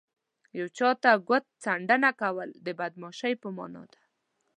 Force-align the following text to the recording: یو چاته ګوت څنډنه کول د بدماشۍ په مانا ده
یو 0.59 0.67
چاته 0.77 1.11
ګوت 1.27 1.45
څنډنه 1.63 2.11
کول 2.21 2.49
د 2.65 2.67
بدماشۍ 2.79 3.33
په 3.41 3.47
مانا 3.57 3.83
ده 3.91 3.99